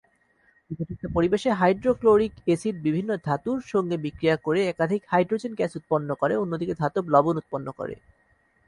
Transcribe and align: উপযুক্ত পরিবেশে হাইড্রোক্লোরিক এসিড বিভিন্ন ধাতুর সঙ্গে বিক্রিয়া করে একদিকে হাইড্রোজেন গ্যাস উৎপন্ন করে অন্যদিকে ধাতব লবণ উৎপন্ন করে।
উপযুক্ত 0.71 1.03
পরিবেশে 1.15 1.49
হাইড্রোক্লোরিক 1.51 2.33
এসিড 2.47 2.75
বিভিন্ন 2.83 3.11
ধাতুর 3.25 3.59
সঙ্গে 3.73 3.95
বিক্রিয়া 3.97 4.35
করে 4.37 4.59
একদিকে 4.63 5.05
হাইড্রোজেন 5.11 5.53
গ্যাস 5.55 5.71
উৎপন্ন 5.75 6.09
করে 6.21 6.33
অন্যদিকে 6.35 6.73
ধাতব 6.81 7.03
লবণ 7.09 7.35
উৎপন্ন 7.37 7.67
করে। 7.79 7.95